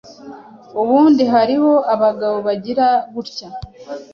[0.81, 3.47] Ubundi hariho abagabo bagira gutya